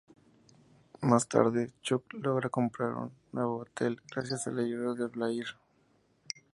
[1.01, 5.45] Más tarde, Chuck logra comprar un nuevo hotel, gracias a la ayuda de Blair.